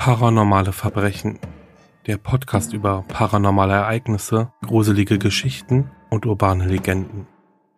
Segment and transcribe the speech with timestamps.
[0.00, 1.38] Paranormale Verbrechen.
[2.06, 7.26] Der Podcast über paranormale Ereignisse, gruselige Geschichten und urbane Legenden.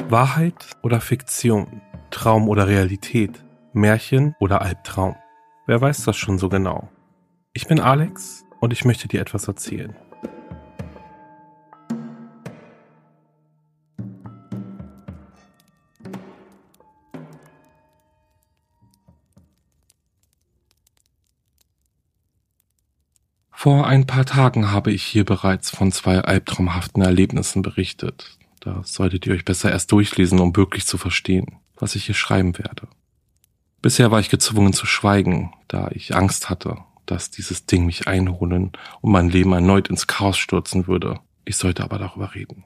[0.08, 1.82] Wahrheit oder Fiktion?
[2.12, 3.44] Traum oder Realität?
[3.72, 5.16] Märchen oder Albtraum?
[5.66, 6.88] Wer weiß das schon so genau?
[7.54, 9.96] Ich bin Alex und ich möchte dir etwas erzählen.
[23.62, 28.36] Vor ein paar Tagen habe ich hier bereits von zwei albtraumhaften Erlebnissen berichtet.
[28.58, 32.58] Das solltet ihr euch besser erst durchlesen, um wirklich zu verstehen, was ich hier schreiben
[32.58, 32.88] werde.
[33.80, 38.72] Bisher war ich gezwungen zu schweigen, da ich Angst hatte, dass dieses Ding mich einholen
[39.00, 41.20] und mein Leben erneut ins Chaos stürzen würde.
[41.44, 42.64] Ich sollte aber darüber reden.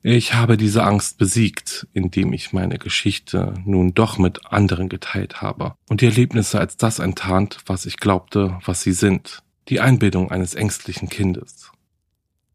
[0.00, 5.74] Ich habe diese Angst besiegt, indem ich meine Geschichte nun doch mit anderen geteilt habe
[5.90, 10.54] und die Erlebnisse als das enttarnt, was ich glaubte, was sie sind, die Einbildung eines
[10.54, 11.70] ängstlichen Kindes.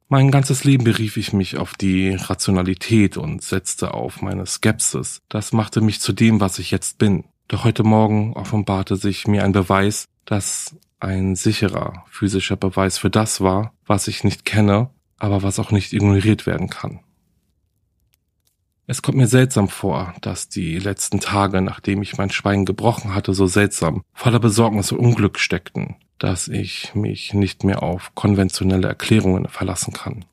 [0.08, 5.22] Mein ganzes Leben berief ich mich auf die Rationalität und setzte auf meine Skepsis.
[5.30, 7.24] Das machte mich zu dem, was ich jetzt bin.
[7.48, 13.42] Doch heute Morgen offenbarte sich mir ein Beweis, das ein sicherer physischer Beweis für das
[13.42, 17.00] war, was ich nicht kenne, aber was auch nicht ignoriert werden kann.
[18.88, 23.34] Es kommt mir seltsam vor, dass die letzten Tage, nachdem ich mein Schweigen gebrochen hatte,
[23.34, 29.48] so seltsam, voller Besorgnis und Unglück steckten dass ich mich nicht mehr auf konventionelle Erklärungen
[29.48, 30.26] verlassen kann.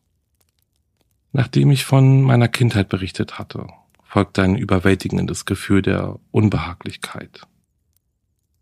[1.32, 3.66] Nachdem ich von meiner Kindheit berichtet hatte,
[4.04, 7.42] folgte ein überwältigendes Gefühl der Unbehaglichkeit.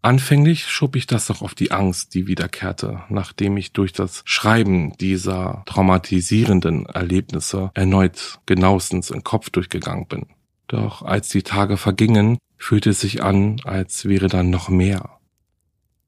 [0.03, 4.97] Anfänglich schob ich das noch auf die Angst, die wiederkehrte, nachdem ich durch das Schreiben
[4.97, 10.27] dieser traumatisierenden Erlebnisse erneut genauestens im Kopf durchgegangen bin.
[10.69, 15.19] Doch als die Tage vergingen, fühlte es sich an, als wäre dann noch mehr.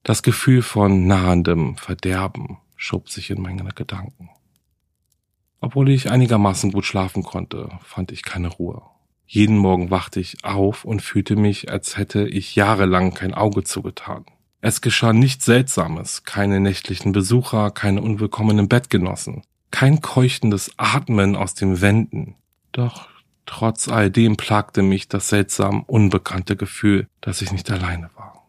[0.05, 4.31] Das Gefühl von nahendem Verderben schob sich in meine Gedanken.
[5.61, 8.83] Obwohl ich einigermaßen gut schlafen konnte, fand ich keine Ruhe.
[9.35, 14.27] Jeden Morgen wachte ich auf und fühlte mich, als hätte ich jahrelang kein Auge zugetan.
[14.61, 21.81] Es geschah nichts Seltsames, keine nächtlichen Besucher, keine unwillkommenen Bettgenossen, kein keuchtendes Atmen aus den
[21.81, 22.35] Wänden.
[22.73, 23.09] Doch
[23.47, 28.47] trotz all dem plagte mich das seltsam unbekannte Gefühl, dass ich nicht alleine war.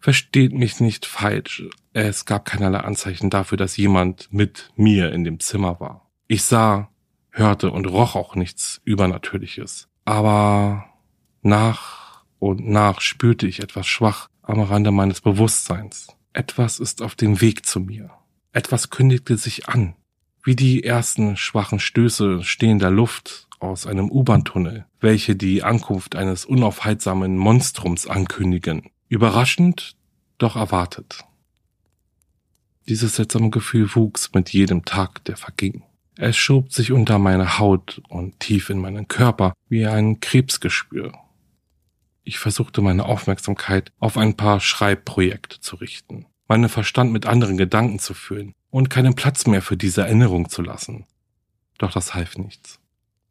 [0.00, 1.62] Versteht mich nicht falsch.
[1.92, 6.10] Es gab keinerlei Anzeichen dafür, dass jemand mit mir in dem Zimmer war.
[6.26, 6.90] Ich sah,
[7.32, 9.88] hörte und roch auch nichts Übernatürliches.
[10.04, 10.86] Aber
[11.42, 16.08] nach und nach spürte ich etwas schwach am Rande meines Bewusstseins.
[16.32, 18.10] Etwas ist auf dem Weg zu mir.
[18.52, 19.94] Etwas kündigte sich an,
[20.42, 27.36] wie die ersten schwachen Stöße stehender Luft aus einem U-Bahn-Tunnel, welche die Ankunft eines unaufhaltsamen
[27.36, 28.90] Monstrums ankündigen.
[29.08, 29.96] Überraschend,
[30.38, 31.24] doch erwartet.
[32.88, 35.82] Dieses seltsame Gefühl wuchs mit jedem Tag, der verging.
[36.22, 41.14] Es schob sich unter meine Haut und tief in meinen Körper wie ein Krebsgespür.
[42.24, 47.98] Ich versuchte meine Aufmerksamkeit auf ein paar Schreibprojekte zu richten, meinen Verstand mit anderen Gedanken
[47.98, 51.06] zu füllen und keinen Platz mehr für diese Erinnerung zu lassen.
[51.78, 52.80] Doch das half nichts.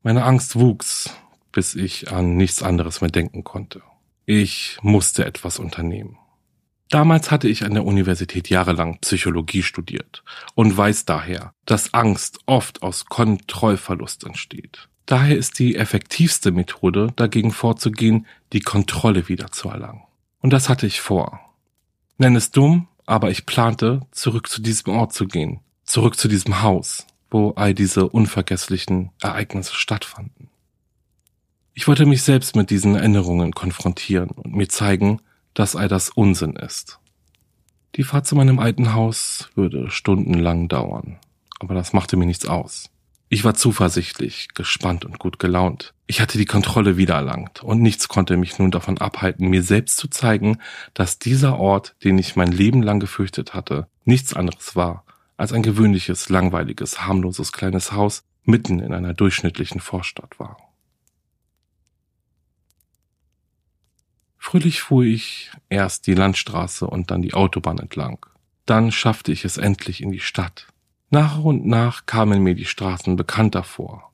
[0.01, 1.16] Meine Angst wuchs,
[1.51, 3.83] bis ich an nichts anderes mehr denken konnte.
[4.25, 6.17] Ich musste etwas unternehmen.
[6.89, 10.23] Damals hatte ich an der Universität jahrelang Psychologie studiert
[10.55, 14.89] und weiß daher, dass Angst oft aus Kontrollverlust entsteht.
[15.05, 20.01] Daher ist die effektivste Methode, dagegen vorzugehen, die Kontrolle wiederzuerlangen.
[20.41, 21.39] Und das hatte ich vor.
[22.17, 26.61] Nenn es dumm, aber ich plante, zurück zu diesem Ort zu gehen, zurück zu diesem
[26.63, 30.50] Haus, wo all diese unvergesslichen Ereignisse stattfanden.
[31.73, 35.21] Ich wollte mich selbst mit diesen Erinnerungen konfrontieren und mir zeigen,
[35.59, 36.99] dass all das Unsinn ist.
[37.95, 41.19] Die Fahrt zu meinem alten Haus würde stundenlang dauern,
[41.59, 42.89] aber das machte mir nichts aus.
[43.27, 45.94] Ich war zuversichtlich, gespannt und gut gelaunt.
[46.07, 50.07] Ich hatte die Kontrolle wiedererlangt und nichts konnte mich nun davon abhalten, mir selbst zu
[50.07, 50.59] zeigen,
[50.94, 55.03] dass dieser Ort, den ich mein Leben lang gefürchtet hatte, nichts anderes war
[55.35, 60.69] als ein gewöhnliches, langweiliges, harmloses kleines Haus mitten in einer durchschnittlichen Vorstadt war.
[64.50, 68.25] Fröhlich fuhr ich erst die Landstraße und dann die Autobahn entlang.
[68.66, 70.66] Dann schaffte ich es endlich in die Stadt.
[71.12, 74.12] Nach und nach kamen mir die Straßen bekannter vor.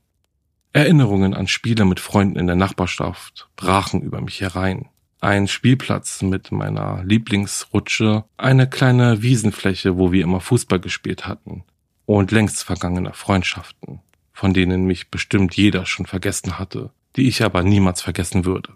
[0.74, 4.90] Erinnerungen an Spiele mit Freunden in der Nachbarschaft brachen über mich herein.
[5.22, 11.64] Ein Spielplatz mit meiner Lieblingsrutsche, eine kleine Wiesenfläche, wo wir immer Fußball gespielt hatten,
[12.06, 14.02] und längst vergangene Freundschaften,
[14.34, 18.76] von denen mich bestimmt jeder schon vergessen hatte, die ich aber niemals vergessen würde.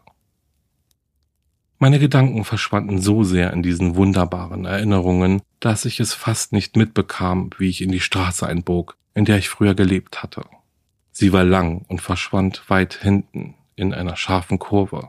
[1.81, 7.51] Meine Gedanken verschwanden so sehr in diesen wunderbaren Erinnerungen, dass ich es fast nicht mitbekam,
[7.57, 10.43] wie ich in die Straße einbog, in der ich früher gelebt hatte.
[11.13, 15.07] Sie war lang und verschwand weit hinten in einer scharfen Kurve.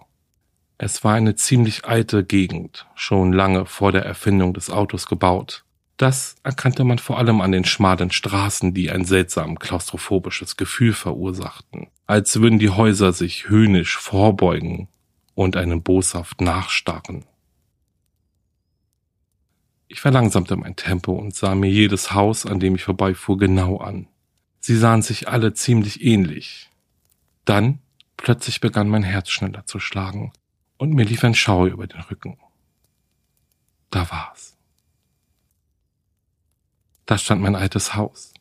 [0.78, 5.64] Es war eine ziemlich alte Gegend, schon lange vor der Erfindung des Autos gebaut.
[5.96, 11.88] Das erkannte man vor allem an den schmalen Straßen, die ein seltsam klaustrophobisches Gefühl verursachten,
[12.06, 14.88] als würden die Häuser sich höhnisch vorbeugen
[15.40, 17.24] und einem boshaft nachstarren.
[19.88, 24.06] Ich verlangsamte mein Tempo und sah mir jedes Haus, an dem ich vorbeifuhr, genau an.
[24.58, 26.68] Sie sahen sich alle ziemlich ähnlich.
[27.46, 27.78] Dann
[28.18, 30.30] plötzlich begann mein Herz schneller zu schlagen
[30.76, 32.36] und mir lief ein Schauer über den Rücken.
[33.88, 34.58] Da war's.
[37.06, 38.34] Da stand mein altes Haus.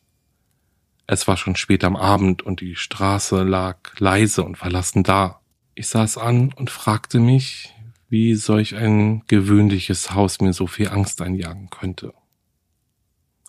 [1.06, 5.39] Es war schon spät am Abend und die Straße lag leise und verlassen da.
[5.80, 7.74] Ich sah es an und fragte mich,
[8.10, 12.12] wie solch ein gewöhnliches Haus mir so viel Angst einjagen könnte.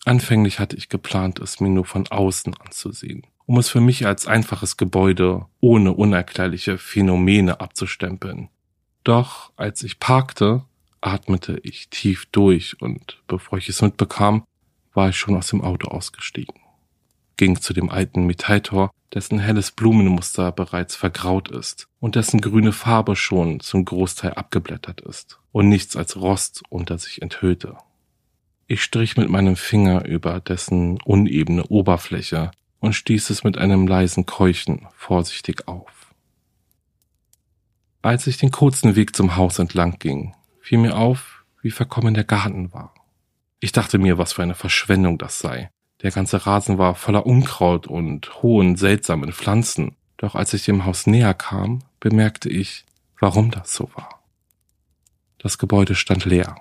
[0.06, 4.28] Anfänglich hatte ich geplant, es mir nur von außen anzusehen, um es für mich als
[4.28, 8.48] einfaches Gebäude ohne unerklärliche Phänomene abzustempeln,
[9.04, 10.64] doch als ich parkte,
[11.02, 14.46] atmete ich tief durch und bevor ich es mitbekam,
[14.94, 16.61] war ich schon aus dem Auto ausgestiegen,
[17.42, 23.16] ging zu dem alten Metalltor, dessen helles Blumenmuster bereits vergraut ist und dessen grüne Farbe
[23.16, 27.78] schon zum Großteil abgeblättert ist und nichts als Rost unter sich enthüllte.
[28.68, 34.28] Ich strich mit meinem Finger über dessen unebene Oberfläche und stieß es mit einem leisen
[34.28, 36.14] Keuchen vorsichtig auf.
[38.04, 42.24] Als ich den kurzen Weg zum Haus entlang ging, fiel mir auf, wie verkommen der
[42.24, 42.94] Garten war.
[43.60, 45.72] Ich dachte mir, was für eine Verschwendung das sei.
[46.02, 49.96] Der ganze Rasen war voller Unkraut und hohen, seltsamen Pflanzen.
[50.18, 52.86] Doch als ich dem Haus näher kam, bemerkte ich,
[53.20, 54.24] warum das so war.
[55.38, 56.56] Das Gebäude stand leer.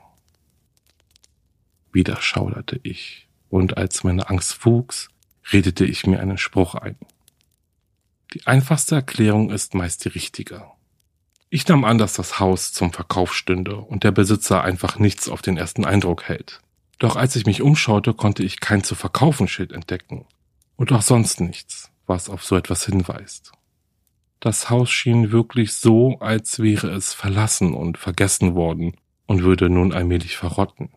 [1.93, 5.09] Wieder schauderte ich, und als meine Angst wuchs,
[5.53, 6.97] redete ich mir einen Spruch ein.
[8.35, 10.65] Die einfachste Erklärung ist meist die richtige.
[11.49, 15.43] Ich nahm an, dass das Haus zum Verkauf stünde und der Besitzer einfach nichts auf
[15.43, 16.61] den ersten Eindruck hält.
[17.01, 20.27] Doch als ich mich umschaute, konnte ich kein zu verkaufen Schild entdecken.
[20.77, 23.53] Und auch sonst nichts, was auf so etwas hinweist.
[24.39, 29.93] Das Haus schien wirklich so, als wäre es verlassen und vergessen worden und würde nun
[29.93, 30.91] allmählich verrotten.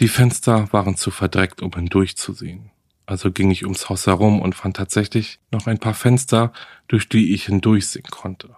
[0.00, 2.72] Die Fenster waren zu verdreckt, um hindurchzusehen.
[3.06, 6.52] Also ging ich ums Haus herum und fand tatsächlich noch ein paar Fenster,
[6.88, 8.56] durch die ich hindurchsehen konnte.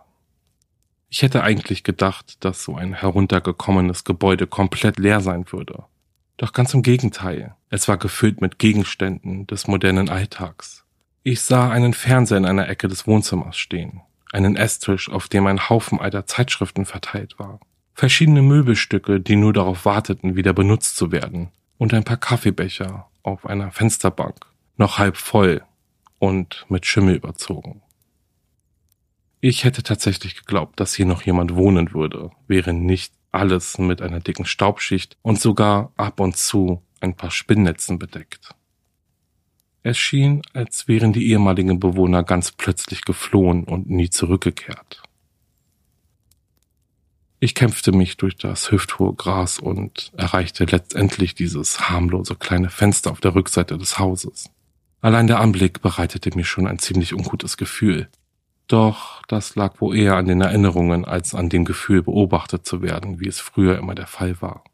[1.11, 5.85] Ich hätte eigentlich gedacht, dass so ein heruntergekommenes Gebäude komplett leer sein würde.
[6.37, 7.55] Doch ganz im Gegenteil.
[7.71, 10.85] Es war gefüllt mit Gegenständen des modernen Alltags.
[11.23, 14.03] Ich sah einen Fernseher in einer Ecke des Wohnzimmers stehen,
[14.33, 17.59] einen Esstisch, auf dem ein Haufen alter Zeitschriften verteilt war,
[17.95, 21.49] verschiedene Möbelstücke, die nur darauf warteten, wieder benutzt zu werden,
[21.79, 24.47] und ein paar Kaffeebecher auf einer Fensterbank,
[24.77, 25.63] noch halb voll
[26.19, 27.83] und mit Schimmel überzogen.
[29.41, 34.21] Ich hätte tatsächlich geglaubt, dass hier noch jemand wohnen würde, wäre nicht alles mit einer
[34.21, 38.55] dicken Staubschicht und sogar ab und zu ein paar Spinnnetzen bedeckt.
[39.83, 45.03] Es schien, als wären die ehemaligen Bewohner ganz plötzlich geflohen und nie zurückgekehrt.
[47.39, 53.21] Ich kämpfte mich durch das hüfthohe Gras und erreichte letztendlich dieses harmlose kleine Fenster auf
[53.21, 54.51] der Rückseite des Hauses.
[55.03, 58.09] Allein der Anblick bereitete mir schon ein ziemlich ungutes Gefühl,
[58.69, 63.21] doch das lag wohl eher an den Erinnerungen als an dem Gefühl, beobachtet zu werden,
[63.21, 64.65] wie es früher immer der Fall war.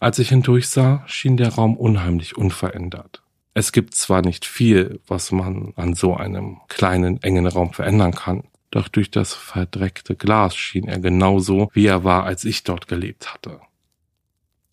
[0.00, 3.22] Als ich hindurchsah, schien der Raum unheimlich unverändert.
[3.54, 8.44] Es gibt zwar nicht viel, was man an so einem kleinen, engen Raum verändern kann,
[8.70, 13.34] doch durch das verdreckte Glas schien er genauso, wie er war, als ich dort gelebt
[13.34, 13.60] hatte.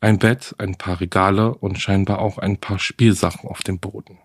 [0.02, 4.20] Ein Bett, ein paar Regale und scheinbar auch ein paar Spielsachen auf dem Boden.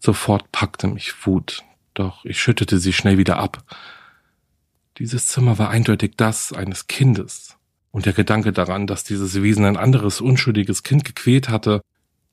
[0.00, 1.64] Sofort packte mich Wut,
[1.94, 3.64] doch ich schüttete sie schnell wieder ab.
[4.98, 7.56] Dieses Zimmer war eindeutig das eines Kindes,
[7.90, 11.80] und der Gedanke daran, dass dieses Wesen ein anderes unschuldiges Kind gequält hatte,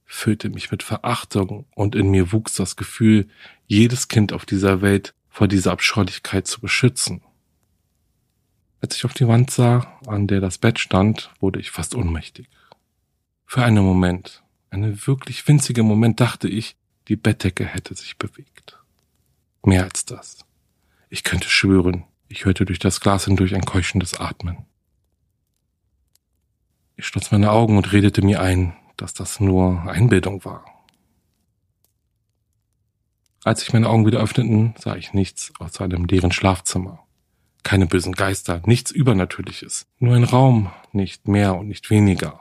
[0.05, 3.27] füllte mich mit Verachtung, und in mir wuchs das Gefühl,
[3.67, 7.21] jedes Kind auf dieser Welt vor dieser Abscheulichkeit zu beschützen.
[8.81, 12.49] Als ich auf die Wand sah, an der das Bett stand, wurde ich fast ohnmächtig.
[13.45, 16.75] Für einen Moment, einen wirklich winzigen Moment dachte ich,
[17.07, 18.50] die Bettdecke hätte sich bewegt.
[19.63, 20.45] Mehr als das.
[21.09, 24.65] Ich könnte schwören, ich hörte durch das Glas hindurch ein keuchendes Atmen.
[26.95, 30.65] Ich schloss meine Augen und redete mir ein, dass das nur Einbildung war.
[33.43, 36.99] Als sich meine Augen wieder öffneten, sah ich nichts außer einem leeren Schlafzimmer.
[37.63, 39.87] Keine bösen Geister, nichts Übernatürliches.
[39.99, 42.39] Nur ein Raum, nicht mehr und nicht weniger.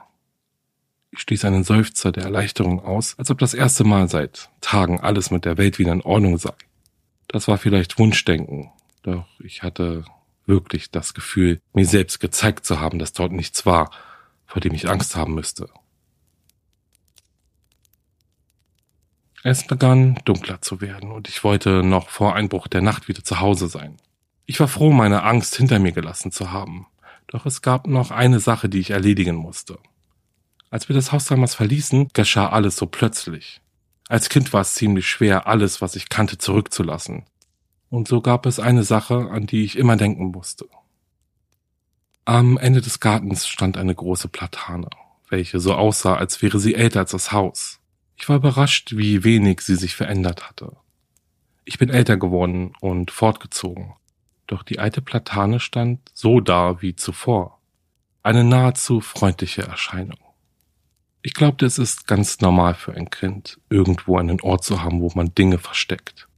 [1.10, 5.30] Ich stieß einen Seufzer der Erleichterung aus, als ob das erste Mal seit Tagen alles
[5.30, 6.52] mit der Welt wieder in Ordnung sei.
[7.32, 8.72] Das war vielleicht Wunschdenken,
[9.02, 10.04] doch ich hatte
[10.46, 13.92] wirklich das Gefühl, mir selbst gezeigt zu haben, dass dort nichts war,
[14.46, 15.68] vor dem ich Angst haben müsste.
[19.44, 23.38] Es begann dunkler zu werden und ich wollte noch vor Einbruch der Nacht wieder zu
[23.38, 23.96] Hause sein.
[24.46, 26.88] Ich war froh, meine Angst hinter mir gelassen zu haben,
[27.28, 29.78] doch es gab noch eine Sache, die ich erledigen musste.
[30.68, 33.60] Als wir das Haus damals verließen, geschah alles so plötzlich.
[34.10, 37.26] Als Kind war es ziemlich schwer, alles, was ich kannte, zurückzulassen.
[37.90, 40.66] Und so gab es eine Sache, an die ich immer denken musste.
[42.24, 44.90] Am Ende des Gartens stand eine große Platane,
[45.28, 47.78] welche so aussah, als wäre sie älter als das Haus.
[48.16, 50.72] Ich war überrascht, wie wenig sie sich verändert hatte.
[51.64, 53.94] Ich bin älter geworden und fortgezogen,
[54.48, 57.60] doch die alte Platane stand so da wie zuvor.
[58.24, 60.18] Eine nahezu freundliche Erscheinung.
[61.22, 65.10] Ich glaubte, es ist ganz normal für ein Kind, irgendwo einen Ort zu haben, wo
[65.14, 66.28] man Dinge versteckt.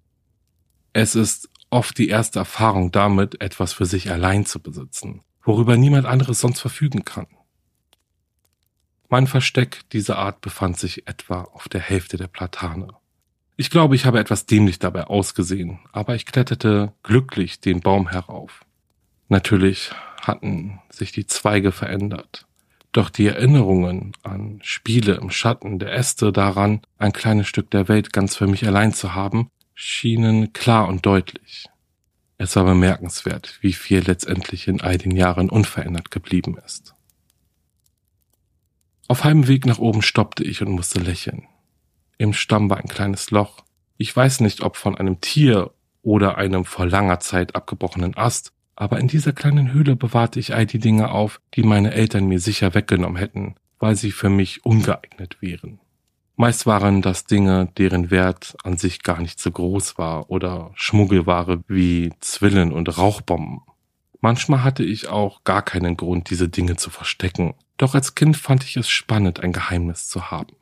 [0.92, 6.06] Es ist oft die erste Erfahrung damit, etwas für sich allein zu besitzen, worüber niemand
[6.06, 7.26] anderes sonst verfügen kann.
[9.08, 12.88] Mein Versteck dieser Art befand sich etwa auf der Hälfte der Platane.
[13.56, 18.64] Ich glaube, ich habe etwas dämlich dabei ausgesehen, aber ich kletterte glücklich den Baum herauf.
[19.28, 22.46] Natürlich hatten sich die Zweige verändert.
[22.92, 28.12] Doch die Erinnerungen an Spiele im Schatten der Äste daran, ein kleines Stück der Welt
[28.12, 31.66] ganz für mich allein zu haben, schienen klar und deutlich.
[32.36, 36.94] Es war bemerkenswert, wie viel letztendlich in all den Jahren unverändert geblieben ist.
[39.08, 41.46] Auf halbem Weg nach oben stoppte ich und musste lächeln.
[42.18, 43.64] Im Stamm war ein kleines Loch.
[43.96, 45.72] Ich weiß nicht, ob von einem Tier
[46.02, 48.52] oder einem vor langer Zeit abgebrochenen Ast,
[48.82, 52.40] aber in dieser kleinen Höhle bewahrte ich all die Dinge auf, die meine Eltern mir
[52.40, 55.78] sicher weggenommen hätten, weil sie für mich ungeeignet wären.
[56.34, 61.62] Meist waren das Dinge, deren Wert an sich gar nicht so groß war oder Schmuggelware
[61.68, 63.60] wie Zwillen und Rauchbomben.
[64.20, 68.64] Manchmal hatte ich auch gar keinen Grund, diese Dinge zu verstecken, doch als Kind fand
[68.64, 70.56] ich es spannend, ein Geheimnis zu haben.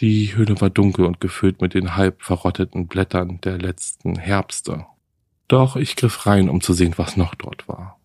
[0.00, 4.84] Die Höhle war dunkel und gefüllt mit den halb verrotteten Blättern der letzten Herbste.
[5.48, 7.98] Doch ich griff rein, um zu sehen, was noch dort war.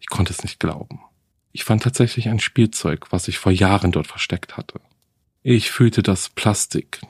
[0.00, 1.00] Ich konnte es nicht glauben.
[1.52, 4.80] Ich fand tatsächlich ein Spielzeug, was ich vor Jahren dort versteckt hatte.
[5.42, 7.00] Ich fühlte das Plastik.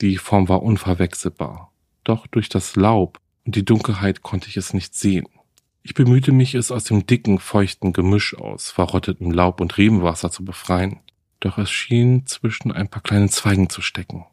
[0.00, 1.70] Die Form war unverwechselbar.
[2.04, 5.26] Doch durch das Laub und die Dunkelheit konnte ich es nicht sehen.
[5.82, 10.44] Ich bemühte mich, es aus dem dicken, feuchten Gemisch aus verrottetem Laub und Rebenwasser zu
[10.44, 11.00] befreien.
[11.40, 14.24] Doch es schien zwischen ein paar kleinen Zweigen zu stecken.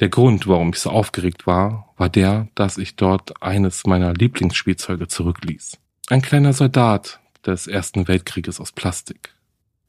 [0.00, 5.08] Der Grund, warum ich so aufgeregt war, war der, dass ich dort eines meiner Lieblingsspielzeuge
[5.08, 5.78] zurückließ.
[6.08, 9.34] Ein kleiner Soldat des Ersten Weltkrieges aus Plastik.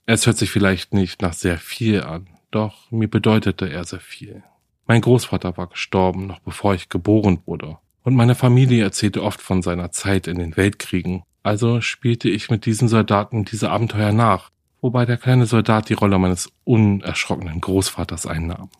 [0.07, 4.43] Es hört sich vielleicht nicht nach sehr viel an, doch mir bedeutete er sehr viel.
[4.87, 9.61] Mein Großvater war gestorben, noch bevor ich geboren wurde, und meine Familie erzählte oft von
[9.61, 14.49] seiner Zeit in den Weltkriegen, also spielte ich mit diesen Soldaten diese Abenteuer nach,
[14.81, 18.71] wobei der kleine Soldat die Rolle meines unerschrockenen Großvaters einnahm.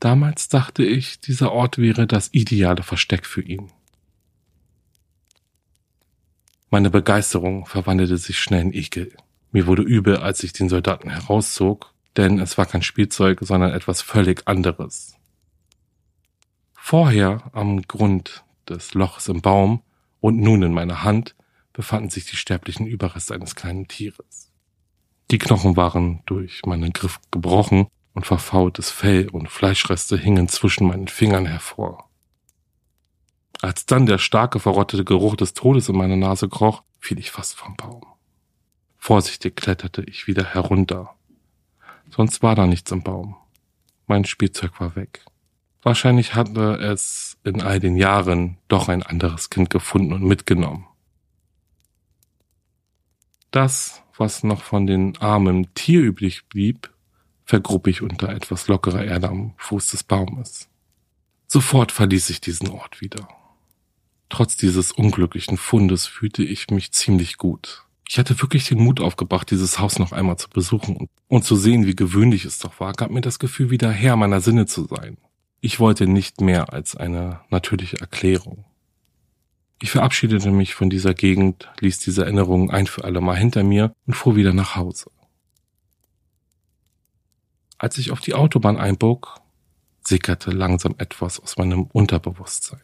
[0.00, 3.72] Damals dachte ich, dieser Ort wäre das ideale Versteck für ihn.
[6.70, 9.16] Meine Begeisterung verwandelte sich schnell in Ekel.
[9.52, 14.02] Mir wurde übel, als ich den Soldaten herauszog, denn es war kein Spielzeug, sondern etwas
[14.02, 15.16] völlig anderes.
[16.74, 19.82] Vorher am Grund des Loches im Baum
[20.20, 21.34] und nun in meiner Hand
[21.72, 24.50] befanden sich die sterblichen Überreste eines kleinen Tieres.
[25.30, 31.06] Die Knochen waren durch meinen Griff gebrochen und verfaultes Fell und Fleischreste hingen zwischen meinen
[31.06, 32.08] Fingern hervor.
[33.60, 37.56] Als dann der starke, verrottete Geruch des Todes in meine Nase kroch, fiel ich fast
[37.56, 38.06] vom Baum.
[38.96, 41.14] Vorsichtig kletterte ich wieder herunter.
[42.08, 43.36] Sonst war da nichts im Baum.
[44.06, 45.22] Mein Spielzeug war weg.
[45.82, 50.86] Wahrscheinlich hatte es in all den Jahren doch ein anderes Kind gefunden und mitgenommen.
[53.50, 56.95] Das, was noch von den armen Tier übrig blieb,
[57.46, 60.68] vergrub ich unter etwas lockerer Erde am Fuß des Baumes.
[61.46, 63.28] Sofort verließ ich diesen Ort wieder.
[64.28, 67.84] Trotz dieses unglücklichen Fundes fühlte ich mich ziemlich gut.
[68.08, 71.86] Ich hatte wirklich den Mut aufgebracht, dieses Haus noch einmal zu besuchen und zu sehen,
[71.86, 75.16] wie gewöhnlich es doch war, gab mir das Gefühl, wieder Herr meiner Sinne zu sein.
[75.60, 78.64] Ich wollte nicht mehr als eine natürliche Erklärung.
[79.80, 83.92] Ich verabschiedete mich von dieser Gegend, ließ diese Erinnerungen ein für alle Mal hinter mir
[84.06, 85.10] und fuhr wieder nach Hause.
[87.78, 89.40] Als ich auf die Autobahn einbog,
[90.02, 92.80] sickerte langsam etwas aus meinem Unterbewusstsein.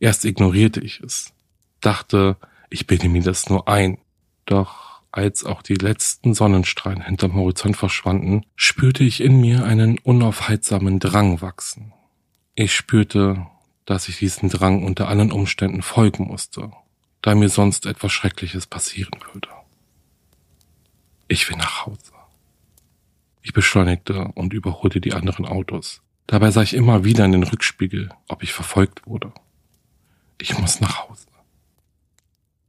[0.00, 1.32] Erst ignorierte ich es,
[1.80, 2.36] dachte,
[2.70, 3.98] ich bilde mir das nur ein.
[4.46, 10.98] Doch als auch die letzten Sonnenstrahlen hinterm Horizont verschwanden, spürte ich in mir einen unaufhaltsamen
[10.98, 11.92] Drang wachsen.
[12.54, 13.46] Ich spürte,
[13.84, 16.70] dass ich diesen Drang unter allen Umständen folgen musste,
[17.22, 19.48] da mir sonst etwas Schreckliches passieren würde.
[21.26, 22.17] Ich will nach Hause.
[23.48, 26.02] Ich beschleunigte und überholte die anderen Autos.
[26.26, 29.32] Dabei sah ich immer wieder in den Rückspiegel, ob ich verfolgt wurde.
[30.38, 31.28] Ich muss nach Hause.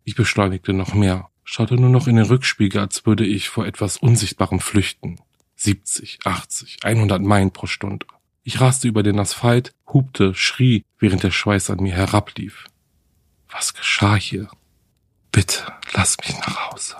[0.05, 3.97] Ich beschleunigte noch mehr, schaute nur noch in den Rückspiegel, als würde ich vor etwas
[3.97, 5.19] Unsichtbarem flüchten.
[5.57, 8.05] 70, 80, 100 Meilen pro Stunde.
[8.43, 12.67] Ich raste über den Asphalt, hupte, schrie, während der Schweiß an mir herablief.
[13.49, 14.49] Was geschah hier?
[15.33, 16.95] Bitte, lass mich nach Hause.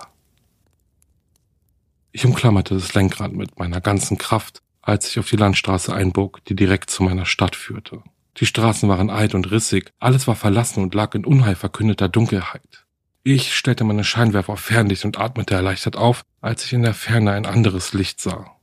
[2.12, 6.56] Ich umklammerte das Lenkrad mit meiner ganzen Kraft, als ich auf die Landstraße einbog, die
[6.56, 8.02] direkt zu meiner Stadt führte.
[8.38, 12.86] Die Straßen waren alt und rissig, alles war verlassen und lag in unheilverkündeter Dunkelheit.
[13.22, 17.32] Ich stellte meine Scheinwerfer auf Fernlicht und atmete erleichtert auf, als ich in der Ferne
[17.32, 18.56] ein anderes Licht sah.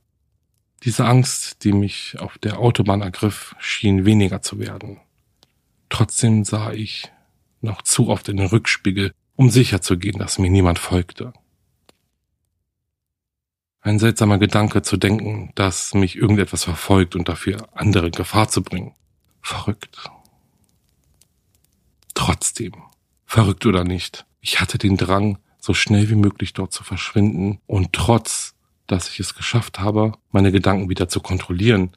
[0.84, 5.00] Diese Angst, die mich auf der Autobahn ergriff, schien weniger zu werden.
[5.90, 7.12] Trotzdem sah ich
[7.62, 11.34] noch zu oft in den Rückspiegel, um sicher zu gehen, dass mir niemand folgte.
[13.88, 18.94] Ein seltsamer Gedanke zu denken, dass mich irgendetwas verfolgt und dafür andere Gefahr zu bringen.
[19.42, 19.98] Verrückt.
[22.14, 22.74] Trotzdem,
[23.26, 27.94] verrückt oder nicht, ich hatte den Drang, so schnell wie möglich dort zu verschwinden und
[27.94, 28.56] trotz,
[28.88, 31.92] dass ich es geschafft habe, meine Gedanken wieder zu kontrollieren,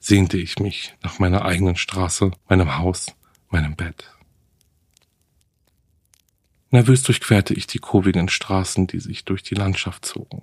[0.00, 3.06] sehnte ich mich nach meiner eigenen Straße, meinem Haus,
[3.50, 4.10] meinem Bett.
[6.72, 10.42] Nervös durchquerte ich die kurvigen Straßen, die sich durch die Landschaft zogen.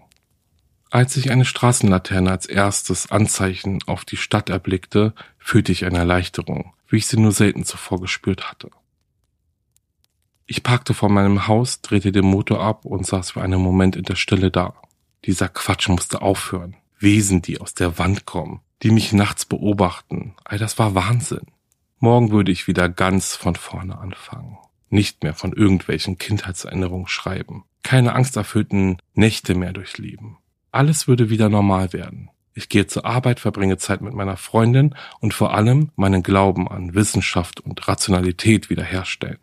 [0.93, 6.75] Als ich eine Straßenlaterne als erstes Anzeichen auf die Stadt erblickte, fühlte ich eine Erleichterung,
[6.87, 8.69] wie ich sie nur selten zuvor gespürt hatte.
[10.45, 14.03] Ich parkte vor meinem Haus, drehte den Motor ab und saß für einen Moment in
[14.03, 14.75] der Stille da.
[15.25, 16.75] Dieser Quatsch musste aufhören.
[16.99, 20.35] Wesen, die aus der Wand kommen, die mich nachts beobachten.
[20.43, 21.47] All das war Wahnsinn.
[21.97, 24.59] Morgen würde ich wieder ganz von vorne anfangen.
[24.91, 27.63] Nicht mehr von irgendwelchen Kindheitserinnerungen schreiben.
[27.81, 30.37] Keine angsterfüllten Nächte mehr durchleben.
[30.73, 32.31] Alles würde wieder normal werden.
[32.55, 36.95] Ich gehe zur Arbeit, verbringe Zeit mit meiner Freundin und vor allem meinen Glauben an
[36.95, 39.39] Wissenschaft und Rationalität wiederherstellen.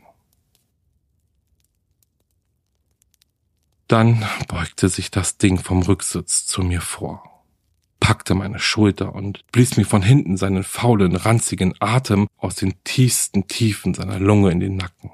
[3.86, 7.44] Dann beugte sich das Ding vom Rücksitz zu mir vor,
[8.00, 13.46] packte meine Schulter und blies mir von hinten seinen faulen, ranzigen Atem aus den tiefsten
[13.46, 15.10] Tiefen seiner Lunge in den Nacken.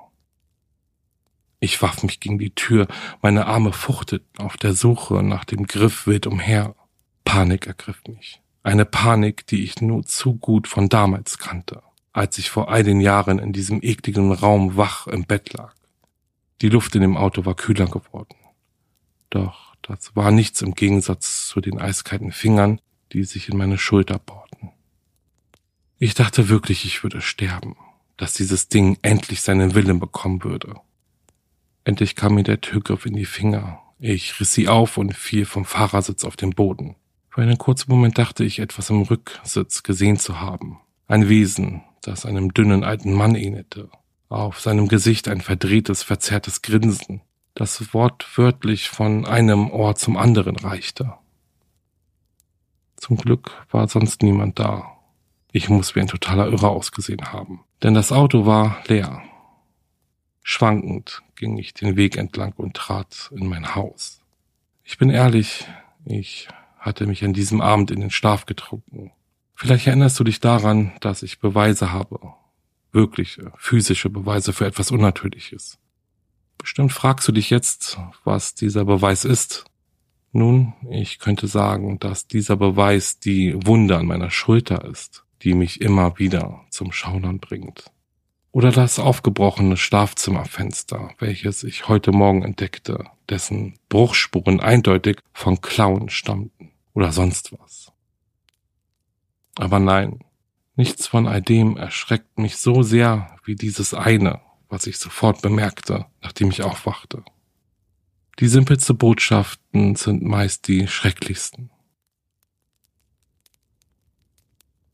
[1.59, 2.87] Ich warf mich gegen die Tür,
[3.23, 6.75] meine Arme fuchteten auf der Suche nach dem Griff wild umher.
[7.25, 8.41] Panik ergriff mich.
[8.63, 13.01] Eine Panik, die ich nur zu gut von damals kannte, als ich vor all den
[13.01, 15.75] Jahren in diesem ekligen Raum wach im Bett lag.
[16.63, 18.37] Die Luft in dem Auto war kühler geworden.
[19.31, 22.81] Doch das war nichts im Gegensatz zu den eiskalten Fingern,
[23.13, 24.71] die sich in meine Schulter bohrten.
[25.99, 27.77] Ich dachte wirklich, ich würde sterben,
[28.17, 30.75] dass dieses Ding endlich seinen Willen bekommen würde.
[31.87, 33.81] Endlich kam mir der Türgriff in die Finger.
[33.99, 36.97] Ich riss sie auf und fiel vom Fahrersitz auf den Boden.
[37.31, 40.81] Für einen kurzen Moment dachte ich, etwas im Rücksitz gesehen zu haben.
[41.07, 43.89] Ein Wesen, das einem dünnen alten Mann ähnelte.
[44.29, 47.23] Auf seinem Gesicht ein verdrehtes, verzerrtes Grinsen
[47.57, 51.15] das wortwörtlich von einem Ohr zum anderen reichte.
[52.97, 54.93] Zum Glück war sonst niemand da.
[55.53, 59.23] Ich muss wie ein totaler Irrer ausgesehen haben, denn das Auto war leer.
[60.57, 64.23] Schwankend ging ich den Weg entlang und trat in mein Haus.
[64.85, 65.67] Ich bin ehrlich,
[66.07, 69.13] ich hatte mich an diesem Abend in den Schlaf getrunken.
[69.55, 72.33] Vielleicht erinnerst du dich daran, dass ich Beweise habe.
[72.91, 75.79] Wirkliche, physische Beweise für etwas Unnatürliches.
[76.57, 79.67] Bestimmt fragst du dich jetzt, was dieser Beweis ist.
[80.33, 85.83] Nun, ich könnte sagen, dass dieser Beweis die Wunde an meiner Schulter ist, die mich
[85.83, 87.91] immer wieder zum Schaudern bringt.
[88.57, 96.73] Oder das aufgebrochene Schlafzimmerfenster, welches ich heute Morgen entdeckte, dessen Bruchspuren eindeutig von Klauen stammten
[96.95, 97.93] oder sonst was.
[99.57, 100.21] Aber nein,
[100.75, 104.41] nichts von all dem erschreckt mich so sehr wie dieses eine,
[104.71, 107.27] was ich sofort bemerkte, nachdem ich aufwachte.
[108.39, 111.69] Die simpelste Botschaften sind meist die schrecklichsten.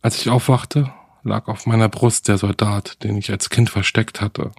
[0.01, 0.93] Als ich aufwachte,
[1.23, 4.53] lag auf meiner Brust der Soldat, den ich als Kind versteckt hatte,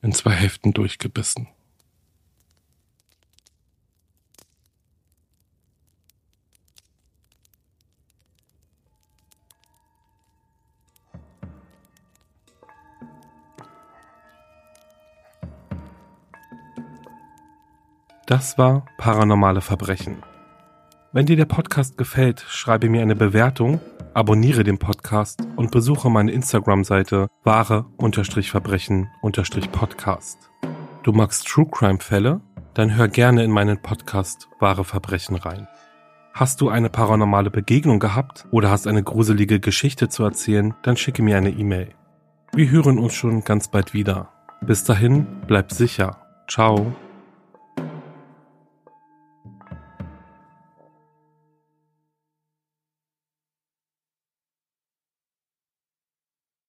[0.00, 1.48] in zwei Hälften durchgebissen.
[18.26, 20.22] Das war Paranormale Verbrechen
[21.14, 23.82] wenn dir der Podcast gefällt, schreibe mir eine Bewertung,
[24.14, 30.38] abonniere den Podcast und besuche meine Instagram-Seite wahre-verbrechen-podcast.
[31.02, 32.40] Du magst True Crime Fälle?
[32.72, 35.68] Dann hör gerne in meinen Podcast Wahre Verbrechen rein.
[36.32, 41.22] Hast du eine paranormale Begegnung gehabt oder hast eine gruselige Geschichte zu erzählen, dann schicke
[41.22, 41.90] mir eine E-Mail.
[42.54, 44.30] Wir hören uns schon ganz bald wieder.
[44.62, 46.16] Bis dahin, bleib sicher.
[46.48, 46.94] Ciao.